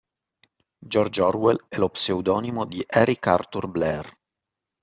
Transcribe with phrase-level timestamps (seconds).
[0.79, 4.11] George Orwell è lo pseudonimo di Eric Arthur Blair